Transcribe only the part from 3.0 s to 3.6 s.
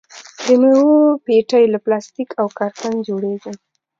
جوړیږي.